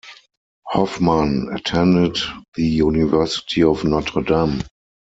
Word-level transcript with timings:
Hoffmann 0.67 1.49
attended 1.53 2.17
the 2.55 2.63
University 2.63 3.61
of 3.61 3.83
Notre 3.83 4.23
Dame. 4.23 4.63